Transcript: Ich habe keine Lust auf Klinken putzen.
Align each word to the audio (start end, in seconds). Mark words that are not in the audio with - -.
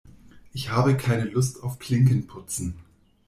Ich 0.51 0.71
habe 0.71 0.97
keine 0.97 1.25
Lust 1.25 1.61
auf 1.61 1.77
Klinken 1.77 2.25
putzen. 2.25 2.73